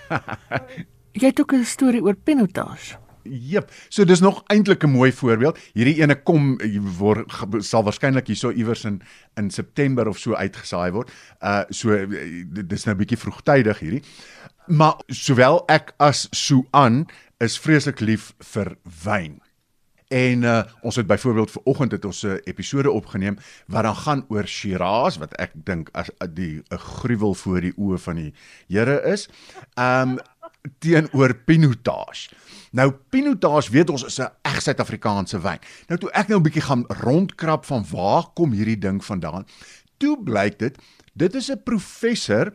Jy 1.22 1.28
het 1.28 1.42
ook 1.42 1.54
'n 1.54 1.64
storie 1.64 2.02
oor 2.02 2.16
pinotage. 2.16 3.05
Jep. 3.26 3.72
So 3.90 4.06
dis 4.06 4.22
nog 4.22 4.44
eintlik 4.48 4.84
'n 4.84 4.90
mooi 4.90 5.12
voorbeeld. 5.12 5.60
Hierdie 5.74 6.02
ene 6.02 6.16
kom 6.16 6.58
word 6.98 7.32
sal 7.60 7.84
waarskynlik 7.84 8.28
hierso 8.28 8.52
iewers 8.52 8.86
in 8.86 9.02
in 9.36 9.50
September 9.50 10.08
of 10.08 10.18
so 10.18 10.34
uitgesaai 10.34 10.92
word. 10.92 11.12
Uh 11.42 11.64
so 11.70 12.06
dis 12.66 12.86
nou 12.86 12.96
'n 12.96 12.98
bietjie 12.98 13.18
vroegtydig 13.18 13.80
hierdie. 13.80 14.04
Maar 14.68 14.96
sowel 15.08 15.64
ek 15.68 15.94
as 15.98 16.28
Suan 16.32 17.06
is 17.40 17.60
vreeslik 17.60 18.00
lief 18.00 18.34
vir 18.54 18.78
wyn. 19.04 19.42
En 20.08 20.44
uh, 20.44 20.64
ons 20.82 20.96
het 20.96 21.08
byvoorbeeld 21.08 21.52
ver 21.52 21.62
oggend 21.64 21.92
het 21.92 22.06
ons 22.06 22.24
'n 22.24 22.40
episode 22.44 22.92
opgeneem 22.92 23.38
wat 23.68 23.84
dan 23.84 23.96
gaan 23.96 24.26
oor 24.28 24.48
Shiraz 24.48 25.18
wat 25.18 25.34
ek 25.34 25.52
dink 25.54 25.90
as 25.92 26.10
die 26.34 26.62
'n 26.70 26.78
gruwel 26.78 27.34
voor 27.34 27.62
die 27.62 27.74
oë 27.78 27.98
van 27.98 28.16
die 28.16 28.34
Here 28.68 29.02
is. 29.02 29.30
Um 29.76 30.20
teenoor 30.80 31.36
Pinotage. 31.46 32.30
Nou 32.72 32.92
Pinotage 33.10 33.72
weet 33.72 33.90
ons 33.90 34.04
is 34.04 34.20
'n 34.20 34.32
reg 34.56 34.62
Suid-Afrikaanse 34.62 35.40
wyn. 35.42 35.60
Nou 35.88 36.00
toe 36.00 36.12
ek 36.12 36.28
nou 36.28 36.40
'n 36.40 36.44
bietjie 36.44 36.62
gaan 36.62 36.86
rondkrap 36.88 37.66
van 37.66 37.86
waar 37.92 38.26
kom 38.34 38.52
hierdie 38.52 38.80
ding 38.80 39.04
vandaan, 39.04 39.46
toe 39.98 40.18
blyk 40.24 40.60
dit 40.60 40.78
dit 41.14 41.36
is 41.36 41.52
'n 41.52 41.64
professor 41.64 42.54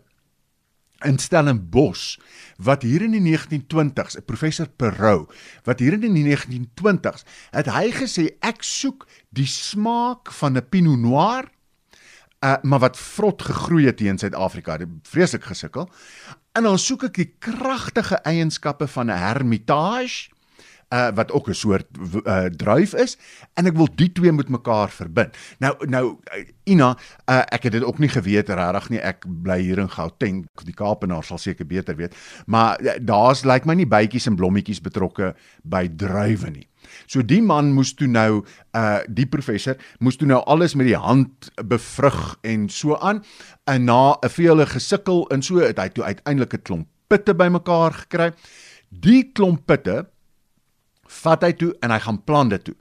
in 1.04 1.18
Stellenbosch 1.18 2.18
wat 2.56 2.82
hier 2.82 3.02
in 3.02 3.12
die 3.12 3.20
1920s, 3.20 4.16
'n 4.16 4.24
professor 4.24 4.68
Perot, 4.68 5.32
wat 5.64 5.78
hier 5.78 5.92
in 5.92 6.00
die 6.00 6.24
1920s 6.24 7.24
het 7.50 7.66
hy 7.66 7.90
gesê 7.90 8.36
ek 8.40 8.62
soek 8.62 9.06
die 9.30 9.46
smaak 9.46 10.32
van 10.32 10.56
'n 10.56 10.68
Pinot 10.68 10.98
Noir 10.98 11.48
uh, 12.44 12.54
maar 12.62 12.78
wat 12.78 12.98
vrot 12.98 13.42
gegroei 13.42 13.86
het 13.86 13.98
hier 13.98 14.08
in 14.08 14.18
Suid-Afrika, 14.18 14.76
dit 14.76 14.88
vreeslik 15.02 15.44
gesukkel. 15.44 15.88
En 16.52 16.62
dan 16.62 16.78
soek 16.78 17.02
ek 17.10 17.14
die 17.14 17.30
kragtige 17.38 18.20
eienskappe 18.26 18.88
van 18.88 19.10
'n 19.10 19.22
Hermitage 19.22 20.30
uh 20.90 21.08
wat 21.14 21.32
ook 21.32 21.48
'n 21.48 21.54
soort 21.54 21.86
uh 22.26 22.44
druif 22.44 22.94
is 22.94 23.18
en 23.54 23.66
ek 23.66 23.76
wil 23.76 23.88
die 23.94 24.12
twee 24.12 24.32
met 24.32 24.48
mekaar 24.48 24.90
verbind. 24.90 25.36
Nou 25.58 25.86
nou 25.86 26.16
uh, 26.34 26.44
Ina, 26.64 26.96
uh, 27.30 27.42
ek 27.46 27.62
het 27.62 27.72
dit 27.72 27.84
ook 27.84 27.98
nie 27.98 28.08
geweet 28.08 28.48
regtig 28.48 28.88
nie. 28.88 28.98
Ek 28.98 29.24
bly 29.42 29.60
hier 29.60 29.78
in 29.78 29.90
Gauteng. 29.90 30.46
Die 30.64 30.74
Kaapenaar 30.74 31.24
sal 31.24 31.38
seker 31.38 31.66
beter 31.66 31.96
weet, 31.96 32.14
maar 32.46 32.80
uh, 32.80 32.92
daar's 33.00 33.44
lyk 33.44 33.52
like 33.52 33.66
my 33.66 33.74
nie 33.74 33.86
bytjies 33.86 34.26
en 34.26 34.36
blommetjies 34.36 34.80
betrokke 34.80 35.34
by 35.62 35.88
druiwe 35.96 36.50
nie. 36.50 36.69
So 37.06 37.22
die 37.22 37.42
man 37.42 37.72
moes 37.72 37.94
toe 37.94 38.08
nou 38.08 38.44
uh 38.76 39.00
die 39.08 39.26
professor 39.26 39.76
moes 39.98 40.16
toe 40.16 40.28
nou 40.28 40.42
alles 40.46 40.74
met 40.74 40.86
die 40.86 40.98
hand 40.98 41.50
bevrug 41.64 42.38
en 42.42 42.68
so 42.68 42.96
aan 42.96 43.24
en 43.64 43.84
na 43.84 44.16
'n 44.22 44.28
vele 44.28 44.66
gesukkel 44.66 45.28
en 45.30 45.42
so 45.42 45.58
het 45.58 45.78
hy 45.78 45.88
toe 45.88 46.04
uiteindelik 46.04 46.54
'n 46.54 46.62
klomp 46.62 46.88
pitte 47.10 47.34
bymekaar 47.34 47.92
gekry. 47.92 48.32
Die 48.88 49.32
klomp 49.32 49.66
pitte 49.66 50.06
vat 51.10 51.42
hy 51.42 51.52
toe 51.58 51.72
en 51.82 51.90
hy 51.90 51.98
gaan 51.98 52.22
plant 52.24 52.54
dit 52.54 52.64
toe. 52.64 52.76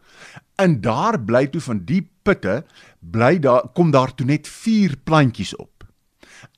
En 0.62 0.82
daar 0.82 1.18
bly 1.18 1.48
toe 1.48 1.62
van 1.62 1.84
die 1.86 2.04
pitte 2.24 2.64
bly 3.00 3.38
daar 3.42 3.70
kom 3.74 3.92
daar 3.92 4.14
toe 4.14 4.28
net 4.28 4.48
4 4.48 4.98
plantjies 5.04 5.56
op. 5.56 5.86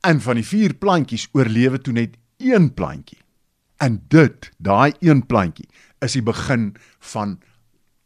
En 0.02 0.22
van 0.22 0.36
die 0.36 0.46
4 0.46 0.74
plantjies 0.82 1.30
oorlewe 1.34 1.80
toe 1.82 1.94
net 1.94 2.18
een 2.42 2.74
plantjie. 2.74 3.20
En 3.82 4.02
dit, 4.14 4.52
daai 4.58 4.94
een 5.00 5.26
plantjie, 5.26 5.70
is 6.02 6.18
die 6.18 6.26
begin 6.26 6.76
van 7.14 7.40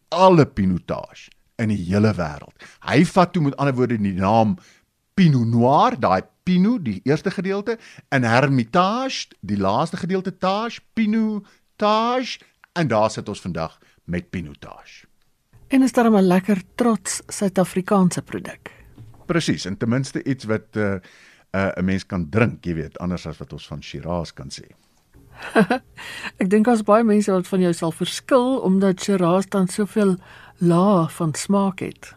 alle 0.09 0.45
pinotage 0.45 1.31
in 1.61 1.71
die 1.71 1.79
hele 1.87 2.11
wêreld. 2.15 2.55
Hy 2.83 3.03
vat 3.07 3.33
toe 3.33 3.43
met 3.43 3.55
ander 3.57 3.75
woorde 3.75 3.97
die 3.97 4.15
naam 4.17 4.57
Pinot 5.15 5.47
Noir, 5.47 5.95
daai 5.99 6.27
Pinot, 6.43 6.83
die 6.83 6.99
eerste 7.07 7.31
gedeelte, 7.31 7.77
en 8.11 8.27
Hermitage, 8.27 9.31
die 9.39 9.57
laaste 9.57 9.97
gedeelte 9.97 10.35
Tage, 10.37 10.81
Pinot 10.93 11.47
Tage, 11.79 12.41
en 12.75 12.91
daar 12.91 13.09
sit 13.11 13.29
ons 13.31 13.41
vandag 13.41 13.79
met 14.11 14.29
Pinotage. 14.29 15.07
En 15.67 15.81
is 15.81 15.91
daar 15.91 16.11
'n 16.11 16.27
lekker 16.27 16.61
trots 16.75 17.21
Suid-Afrikaanse 17.27 18.21
produk. 18.21 18.71
Presies, 19.25 19.65
en 19.65 19.77
ten 19.77 19.89
minste 19.89 20.23
iets 20.23 20.43
wat 20.45 20.75
'n 20.75 20.79
uh, 20.79 20.99
'n 21.51 21.79
uh, 21.79 21.83
mens 21.83 22.05
kan 22.05 22.29
drink, 22.29 22.65
jy 22.65 22.73
weet, 22.73 22.97
anders 22.97 23.25
as 23.25 23.37
wat 23.37 23.53
ons 23.53 23.67
van 23.67 23.81
Shiraz 23.81 24.33
kan 24.33 24.49
sê. 24.49 24.75
ek 26.41 26.49
dink 26.49 26.67
as 26.67 26.83
baie 26.87 27.03
mense 27.03 27.31
wat 27.31 27.47
van 27.47 27.61
jou 27.61 27.73
sal 27.73 27.91
verskil 27.95 28.59
omdat 28.65 29.03
Shiraz 29.03 29.49
dan 29.49 29.67
soveel 29.67 30.15
laag 30.57 31.13
van 31.13 31.33
smaak 31.33 31.79
het. 31.79 32.13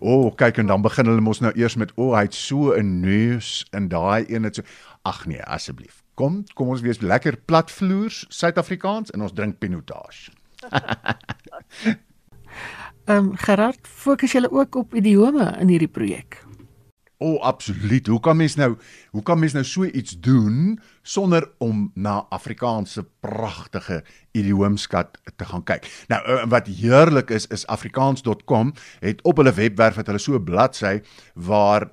O, 0.00 0.26
oh, 0.26 0.34
kyk 0.34 0.62
en 0.62 0.66
dan 0.66 0.82
begin 0.82 1.06
hulle 1.06 1.20
mos 1.20 1.42
nou 1.44 1.52
eers 1.54 1.76
met 1.76 1.92
o, 1.96 2.10
oh, 2.10 2.16
hy 2.16 2.24
het 2.24 2.34
so 2.34 2.72
'n 2.72 3.00
neus 3.00 3.66
en 3.72 3.88
daai 3.88 4.24
een 4.28 4.44
het 4.44 4.56
so 4.56 4.62
ag 5.04 5.26
nee, 5.26 5.42
asseblief. 5.44 6.02
Kom, 6.14 6.44
kom 6.54 6.68
ons 6.68 6.80
wees 6.80 7.00
lekker 7.00 7.36
platvloers 7.44 8.26
Suid-Afrikaans 8.28 9.10
en 9.10 9.22
ons 9.22 9.32
drink 9.32 9.58
pinotage. 9.58 10.32
Ehm 13.10 13.16
um, 13.16 13.36
Gerard, 13.36 13.88
fokus 13.88 14.32
julle 14.32 14.50
ook 14.52 14.74
op 14.74 14.94
idiome 14.94 15.56
in 15.58 15.68
hierdie 15.68 15.88
projek? 15.88 16.44
O, 17.22 17.34
oh, 17.34 17.42
absoluut. 17.44 18.06
Hoe 18.06 18.20
kan 18.20 18.36
mens 18.36 18.54
nou, 18.56 18.78
hoe 19.10 19.22
kan 19.22 19.38
mens 19.38 19.52
nou 19.52 19.64
so 19.64 19.84
iets 19.84 20.14
doen 20.24 20.78
sonder 21.02 21.50
om 21.58 21.90
na 21.94 22.24
Afrikaanse 22.32 23.04
pragtige 23.20 23.98
idioomskat 24.32 25.18
te 25.36 25.44
gaan 25.44 25.64
kyk? 25.68 25.84
Nou, 26.08 26.20
eh, 26.24 26.46
wat 26.48 26.66
heerlik 26.66 27.30
is 27.30 27.46
is 27.52 27.66
afrikaans.com 27.66 28.72
het 29.04 29.20
op 29.22 29.36
hulle 29.36 29.52
webwerf 29.52 30.00
het 30.00 30.08
hulle 30.08 30.18
so 30.18 30.38
'n 30.38 30.44
bladsy 30.44 31.00
waar 31.34 31.90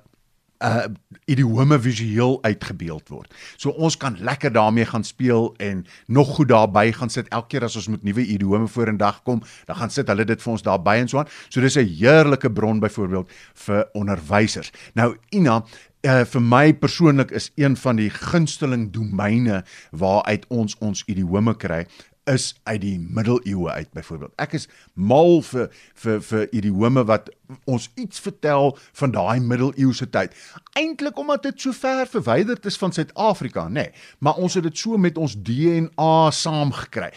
uh 0.64 0.86
idiome 1.28 1.76
visueel 1.80 2.38
uitgebeeld 2.42 3.08
word. 3.12 3.34
So 3.56 3.70
ons 3.70 3.96
kan 3.96 4.16
lekker 4.18 4.52
daarmee 4.52 4.84
gaan 4.88 5.04
speel 5.04 5.54
en 5.56 5.84
nog 6.06 6.28
goed 6.38 6.48
daarby 6.48 6.92
gaan 6.92 7.10
sit 7.10 7.28
elke 7.28 7.48
keer 7.52 7.66
as 7.66 7.76
ons 7.76 7.88
met 7.92 8.02
nuwe 8.02 8.24
idiome 8.24 8.68
vorendag 8.68 9.22
kom, 9.22 9.42
dan 9.68 9.76
gaan 9.76 9.92
sit 9.92 10.08
hulle 10.08 10.24
dit 10.24 10.42
vir 10.42 10.52
ons 10.52 10.64
daarby 10.64 10.96
en 11.02 11.08
so 11.08 11.18
aan. 11.18 11.28
So 11.48 11.60
dis 11.60 11.76
'n 11.76 11.86
heerlike 11.86 12.50
bron 12.52 12.80
byvoorbeeld 12.80 13.30
vir 13.54 13.88
onderwysers. 13.92 14.72
Nou 14.94 15.16
Ina, 15.30 15.64
uh 16.06 16.24
vir 16.24 16.42
my 16.42 16.72
persoonlik 16.78 17.30
is 17.30 17.50
een 17.58 17.76
van 17.76 17.96
die 17.96 18.10
gunsteling 18.10 18.90
domeine 18.94 19.64
waaruit 19.90 20.44
ons 20.48 20.76
ons 20.78 21.02
idiome 21.06 21.54
kry 21.56 21.86
is 22.28 22.52
uit 22.68 22.80
die 22.82 22.98
middeleeue 23.00 23.70
uit 23.70 23.90
byvoorbeeld. 23.96 24.32
Ek 24.36 24.54
is 24.58 24.68
mal 24.94 25.40
vir 25.48 25.68
vir 26.02 26.22
vir 26.28 26.46
idiome 26.56 27.04
wat 27.08 27.30
ons 27.64 27.88
iets 27.96 28.20
vertel 28.20 28.74
van 29.00 29.14
daai 29.14 29.40
middeleeuse 29.40 30.08
tyd. 30.12 30.34
Eintlik 30.78 31.18
omdat 31.18 31.46
dit 31.48 31.60
so 31.60 31.72
ver 31.72 32.06
verwyderd 32.10 32.66
is 32.68 32.78
van 32.80 32.92
Suid-Afrika, 32.92 33.66
nê, 33.68 33.88
nee, 33.88 33.92
maar 34.24 34.40
ons 34.40 34.58
het 34.58 34.66
dit 34.68 34.78
so 34.78 34.98
met 35.00 35.18
ons 35.18 35.36
DNA 35.36 36.30
saamgekry. 36.34 37.10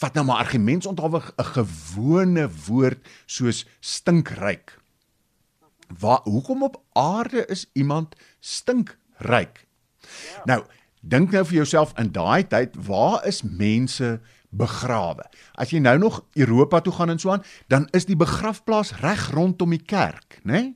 Vat 0.00 0.14
nou 0.14 0.26
maar 0.28 0.44
argumente 0.44 0.88
onthou 0.88 1.18
'n 1.18 1.50
gewone 1.54 2.48
woord 2.66 3.06
soos 3.26 3.66
stinkryk. 3.80 4.78
Waar 5.98 6.20
hoekom 6.22 6.62
op 6.62 6.82
aarde 6.92 7.46
is 7.46 7.66
iemand 7.72 8.14
stinkryk? 8.40 9.66
Nou 10.44 10.62
Dink 11.00 11.32
nou 11.32 11.44
vir 11.48 11.62
jouself 11.62 11.94
in 11.98 12.10
daai 12.12 12.44
tyd, 12.44 12.74
waar 12.86 13.24
is 13.28 13.40
mense 13.42 14.18
begrawe? 14.50 15.24
As 15.56 15.72
jy 15.72 15.80
nou 15.80 15.96
nog 15.98 16.20
Europa 16.36 16.82
toe 16.84 16.92
gaan 16.92 17.14
en 17.14 17.22
so 17.22 17.32
aan, 17.32 17.44
dan 17.72 17.88
is 17.96 18.04
die 18.04 18.18
begrafplaas 18.20 18.98
reg 19.00 19.30
rondom 19.32 19.72
die 19.72 19.80
kerk, 19.80 20.40
né? 20.44 20.52
Nee? 20.52 20.74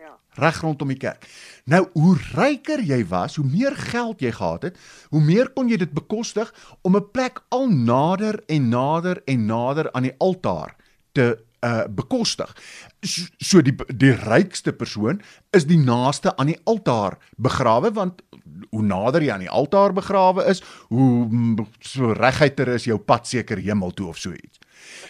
Ja. 0.00 0.16
Reg 0.40 0.62
rondom 0.64 0.88
die 0.94 1.00
kerk. 1.00 1.28
Nou, 1.68 1.84
hoe 1.92 2.16
ryker 2.32 2.80
jy 2.80 3.02
was, 3.10 3.36
hoe 3.36 3.44
meer 3.44 3.76
geld 3.76 4.24
jy 4.24 4.32
gehad 4.32 4.70
het, 4.70 4.80
hoe 5.12 5.20
meer 5.20 5.52
kon 5.52 5.68
jy 5.68 5.76
dit 5.76 5.92
bekostig 5.92 6.54
om 6.82 6.96
'n 6.96 7.10
plek 7.12 7.42
al 7.48 7.68
nader 7.68 8.40
en 8.48 8.68
nader 8.68 9.22
en 9.26 9.46
nader 9.46 9.92
aan 9.92 10.08
die 10.08 10.16
altaar 10.18 10.76
te 11.12 11.45
uh 11.64 11.84
bekostig. 11.88 12.52
So, 13.00 13.22
so 13.38 13.62
die 13.64 13.74
die 13.88 14.12
rykste 14.12 14.72
persoon 14.72 15.22
is 15.56 15.66
die 15.66 15.80
naaste 15.80 16.34
aan 16.36 16.52
die 16.52 16.60
altaar 16.64 17.18
begrawe 17.36 17.92
want 17.96 18.22
hoe 18.70 18.82
nader 18.82 19.24
jy 19.24 19.32
aan 19.32 19.44
die 19.46 19.52
altaar 19.52 19.92
begrawe 19.96 20.44
is, 20.50 20.62
hoe 20.88 21.66
so 21.80 22.12
reguiter 22.16 22.68
is 22.74 22.88
jou 22.88 22.98
pad 22.98 23.26
seker 23.26 23.60
hemel 23.62 23.94
toe 23.96 24.08
of 24.12 24.20
so 24.20 24.32
iets. 24.32 24.60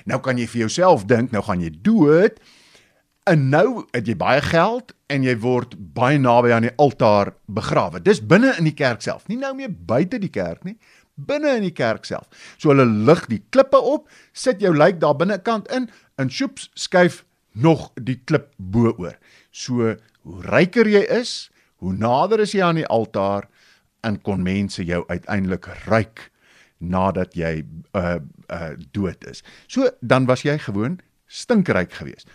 Nou 0.04 0.20
kan 0.22 0.38
jy 0.38 0.46
vir 0.50 0.66
jouself 0.66 1.06
dink, 1.10 1.32
nou 1.32 1.42
gaan 1.46 1.64
jy 1.64 1.72
dood 1.82 2.38
en 3.26 3.48
nou 3.50 3.82
het 3.90 4.06
jy 4.06 4.14
baie 4.18 4.42
geld 4.44 4.94
en 5.10 5.24
jy 5.26 5.34
word 5.42 5.74
baie 5.94 6.18
naby 6.18 6.52
aan 6.54 6.68
die 6.68 6.76
altaar 6.82 7.32
begrawe. 7.46 8.00
Dis 8.02 8.22
binne 8.22 8.54
in 8.60 8.68
die 8.68 8.76
kerk 8.76 9.02
self, 9.02 9.26
nie 9.30 9.38
nou 9.40 9.52
meer 9.58 9.72
buite 9.72 10.20
die 10.22 10.30
kerk 10.32 10.62
nie, 10.66 10.76
binne 11.16 11.56
in 11.56 11.66
die 11.66 11.74
kerk 11.74 12.04
self. 12.08 12.28
So 12.60 12.72
hulle 12.72 12.86
lig 12.86 13.24
die 13.32 13.42
klippe 13.50 13.80
op, 13.80 14.08
sit 14.32 14.62
jou 14.64 14.74
lijk 14.76 15.00
daar 15.00 15.16
binnekant 15.16 15.68
in 15.72 15.88
en 16.20 16.30
sjoeps 16.32 16.70
skuif 16.76 17.24
nog 17.56 17.88
die 17.96 18.18
klip 18.28 18.52
bo 18.56 18.92
oor. 19.00 19.16
So 19.50 19.96
hoe 20.26 20.42
ryker 20.50 20.88
jy 20.88 21.04
is, 21.18 21.48
hoe 21.80 21.94
nader 21.96 22.42
is 22.44 22.52
jy 22.56 22.64
aan 22.64 22.80
die 22.80 22.88
altaar 22.92 23.48
en 24.06 24.20
kon 24.22 24.44
mense 24.44 24.84
jou 24.84 25.02
uiteindelik 25.08 25.68
ryk 25.88 26.28
nadat 26.78 27.34
jy 27.36 27.64
uh 27.96 28.18
uh 28.52 28.72
dood 28.92 29.24
is. 29.24 29.42
So 29.66 29.88
dan 30.00 30.28
was 30.28 30.44
jy 30.44 30.58
gewoon 30.58 31.00
stinkryk 31.26 31.92
geweest. 31.92 32.28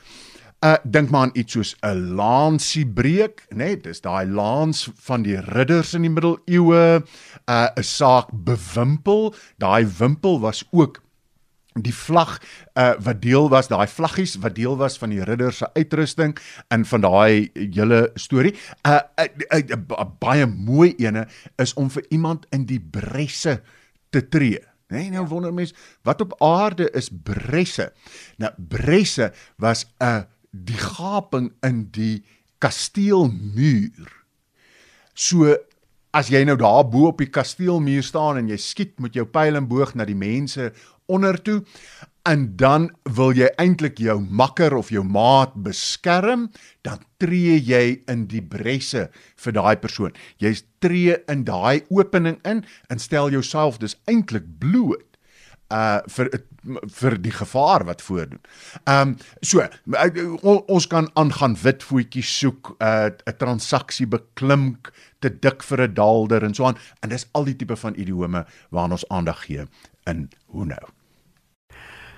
Uh 0.61 0.77
dink 0.85 1.09
maar 1.09 1.21
aan 1.25 1.31
iets 1.33 1.55
soos 1.57 1.75
'n 1.81 2.13
lansie 2.13 2.85
breek, 2.85 3.45
né? 3.49 3.55
Nee, 3.57 3.77
dis 3.81 4.01
daai 4.01 4.27
lans 4.29 4.89
van 4.95 5.23
die 5.25 5.39
ridders 5.41 5.93
in 5.93 6.01
die 6.05 6.09
middeleeue, 6.13 7.01
uh 7.49 7.67
'n 7.75 7.83
saak 7.83 8.29
bewimpel. 8.31 9.33
Daai 9.57 9.87
wimpel 9.97 10.39
was 10.39 10.63
ook 10.71 11.01
die 11.73 11.93
vlag 11.95 12.37
uh 12.77 12.93
wat 12.99 13.21
deel 13.21 13.49
was 13.49 13.67
daai 13.67 13.87
vlaggies 13.87 14.35
wat 14.43 14.55
deel 14.55 14.77
was 14.77 14.97
van 14.97 15.09
die 15.09 15.23
ridders 15.23 15.57
se 15.57 15.69
uitrusting 15.73 16.37
en 16.67 16.85
van 16.85 17.01
daai 17.01 17.49
hele 17.53 18.11
storie. 18.15 18.53
'n 18.53 18.89
uh, 18.91 18.99
uh, 19.17 19.27
uh, 19.49 19.77
uh, 19.89 20.05
baie 20.19 20.45
mooi 20.45 20.93
ene 20.97 21.27
is 21.57 21.73
om 21.73 21.89
vir 21.89 22.05
iemand 22.09 22.45
in 22.51 22.65
die 22.65 22.79
bresse 22.79 23.61
te 24.09 24.27
tree. 24.27 24.59
Nee, 24.89 25.09
nou 25.09 25.25
wonder 25.27 25.53
mens 25.53 25.73
wat 26.03 26.21
op 26.21 26.35
aarde 26.43 26.91
is 26.91 27.09
bresse. 27.09 27.93
Nou 28.37 28.51
bresse 28.57 29.31
was 29.57 29.85
'n 29.97 30.27
die 30.51 30.77
gaping 30.77 31.51
in 31.63 31.85
die 31.95 32.23
kasteelmuur. 32.61 34.11
So 35.15 35.55
as 36.11 36.29
jy 36.31 36.43
nou 36.47 36.57
daar 36.59 36.83
bo 36.91 37.07
op 37.11 37.21
die 37.23 37.31
kasteelmuur 37.31 38.03
staan 38.03 38.41
en 38.41 38.51
jy 38.51 38.59
skiet 38.59 38.99
met 38.99 39.15
jou 39.15 39.25
pyl 39.25 39.55
en 39.55 39.69
boog 39.71 39.95
na 39.95 40.05
die 40.07 40.17
mense 40.17 40.71
onder 41.11 41.39
toe 41.39 41.61
en 42.29 42.43
dan 42.57 42.89
wil 43.17 43.31
jy 43.33 43.47
eintlik 43.61 43.97
jou 44.01 44.19
makker 44.21 44.75
of 44.77 44.91
jou 44.93 45.01
maat 45.01 45.55
beskerm, 45.65 46.49
dan 46.85 47.01
tree 47.17 47.57
jy 47.57 48.01
in 48.11 48.27
die 48.29 48.43
bresse 48.45 49.07
vir 49.41 49.55
daai 49.57 49.75
persoon. 49.81 50.13
Jy 50.37 50.53
tree 50.83 51.17
in 51.31 51.45
daai 51.47 51.81
opening 51.89 52.37
in 52.45 52.61
en 52.93 53.01
stel 53.01 53.33
jouself 53.33 53.79
dus 53.81 53.97
eintlik 54.05 54.45
bloot 54.61 55.10
uh 55.71 55.99
vir 56.15 56.29
vir 56.99 57.17
die 57.21 57.33
gevaar 57.33 57.85
wat 57.87 58.01
voordoen. 58.01 58.41
Ehm 58.83 59.15
um, 59.15 59.17
so 59.41 59.63
ons 60.67 60.87
kan 60.87 61.09
aangaan 61.13 61.55
wit 61.63 61.83
voetjies 61.83 62.37
soek, 62.39 62.75
uh 62.79 63.09
'n 63.09 63.37
transaksie 63.37 64.07
beklink, 64.07 64.91
te 65.19 65.29
dik 65.29 65.63
vir 65.63 65.87
'n 65.87 65.93
daalder 65.93 66.43
en 66.43 66.53
so 66.53 66.65
aan 66.65 66.77
en 67.01 67.09
dis 67.09 67.27
al 67.31 67.45
die 67.45 67.55
tipe 67.55 67.75
van 67.75 67.95
idiome 67.95 68.45
waaraan 68.69 68.91
ons 68.97 69.09
aandag 69.09 69.45
gee 69.45 69.65
in 70.05 70.29
hoe 70.45 70.65
nou. 70.65 70.85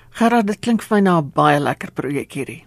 Gerard, 0.10 0.48
dit 0.48 0.60
klink 0.60 0.84
vir 0.84 0.98
my 0.98 1.02
na 1.02 1.18
'n 1.22 1.32
baie 1.34 1.60
lekker 1.60 1.92
projek 1.92 2.32
hierdie. 2.32 2.66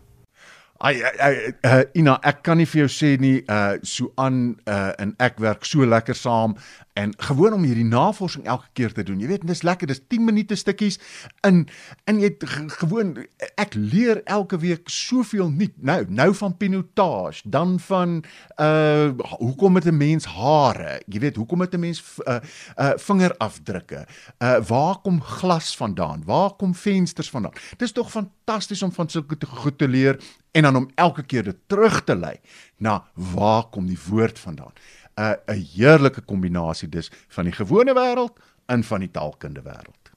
Ai 0.79 1.01
ai 1.03 1.55
uh, 1.65 1.83
Ina, 1.95 2.19
ek 2.23 2.43
kan 2.43 2.59
nie 2.59 2.67
vir 2.67 2.85
jou 2.85 2.89
sê 2.93 3.17
nie, 3.21 3.41
uh 3.49 3.79
so 3.83 4.13
aan 4.17 4.57
uh 4.69 4.93
en 4.99 5.15
ek 5.19 5.39
werk 5.41 5.65
so 5.65 5.87
lekker 5.87 6.15
saam 6.15 6.57
en 6.97 7.13
gewoon 7.17 7.53
om 7.53 7.63
hierdie 7.63 7.85
navorsing 7.85 8.47
elke 8.49 8.69
keer 8.73 8.93
te 8.93 9.03
doen. 9.05 9.19
Jy 9.21 9.29
weet, 9.29 9.45
dis 9.47 9.63
lekker, 9.63 9.89
dis 9.91 10.01
10 10.09 10.25
minute 10.25 10.57
stukkies 10.57 10.97
in 11.45 11.67
en 12.09 12.21
jy 12.23 12.31
gewoon 12.79 13.13
ek 13.61 13.77
leer 13.77 14.23
elke 14.25 14.57
week 14.63 14.89
soveel 14.89 15.51
nuut. 15.53 15.75
Nou, 15.77 15.99
nou 16.09 16.31
van 16.41 16.57
pinotage, 16.57 17.45
dan 17.45 17.77
van 17.85 18.23
uh 18.61 19.13
hoekom 19.37 19.77
het 19.77 19.85
'n 19.85 19.97
mens 19.97 20.25
hare? 20.25 21.03
Jy 21.07 21.21
weet, 21.21 21.37
hoekom 21.37 21.61
het 21.61 21.75
'n 21.75 21.81
mens 21.81 22.01
uh 22.25 22.41
uh 22.77 22.93
vingerafdrukke? 22.97 24.07
Uh 24.39 24.59
waar 24.65 24.97
kom 24.97 25.21
glas 25.21 25.77
vandaan? 25.77 26.23
Waar 26.25 26.57
kom 26.57 26.75
vensters 26.75 27.31
vandaan? 27.31 27.53
Dis 27.77 27.93
tog 27.93 28.11
fantasties 28.11 28.83
om 28.83 28.93
van 28.93 29.09
sulke 29.09 29.37
goed 29.47 29.79
te 29.79 29.89
leer 29.89 30.17
en 30.53 30.63
dan 30.63 30.77
om 30.77 30.91
elke 30.95 31.23
keer 31.23 31.45
dit 31.45 31.57
terug 31.67 32.05
te 32.05 32.17
lei 32.17 32.41
na 32.77 33.05
waar 33.15 33.65
kom 33.71 33.87
die 33.87 33.99
woord 34.09 34.39
vandaan? 34.39 34.73
'n 35.17 35.37
'n 35.47 35.67
heerlike 35.75 36.21
kombinasie 36.21 36.89
dus 36.89 37.11
van 37.29 37.45
die 37.45 37.53
gewone 37.53 37.95
wêreld 37.95 38.39
en 38.67 38.85
van 38.85 39.01
die 39.01 39.11
taalkunde 39.11 39.63
wêreld. 39.63 40.11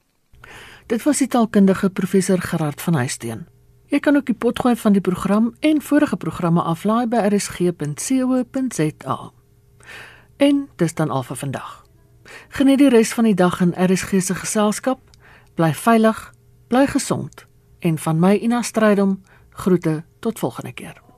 Dit 0.85 1.03
was 1.03 1.17
die 1.17 1.27
taalkundige 1.27 1.89
professor 1.89 2.41
Gerard 2.41 2.81
van 2.81 2.93
Huisteen. 2.93 3.47
Jy 3.85 3.99
kan 3.99 4.15
ook 4.15 4.25
die 4.25 4.35
potgooi 4.35 4.75
van 4.75 4.91
die 4.91 5.01
program 5.01 5.55
en 5.59 5.81
vorige 5.81 6.17
programme 6.17 6.61
aflaai 6.61 7.07
by 7.07 7.17
rsg.co.za. 7.17 9.31
En 10.37 10.69
dis 10.75 10.93
dan 10.93 11.09
al 11.09 11.23
vir 11.23 11.35
vandag. 11.35 11.85
Geniet 12.49 12.77
die 12.77 12.89
res 12.89 13.13
van 13.13 13.23
die 13.23 13.33
dag 13.33 13.61
in 13.61 13.73
RSG 13.73 14.21
se 14.21 14.35
geselskap. 14.35 14.99
Bly 15.53 15.73
veilig, 15.73 16.33
bly 16.67 16.87
gesond 16.87 17.47
en 17.79 17.97
van 17.97 18.19
my 18.19 18.35
Ina 18.35 18.61
Strydom 18.61 19.23
groete 19.49 20.03
tot 20.19 20.39
volgende 20.39 20.73
keer. 20.73 21.08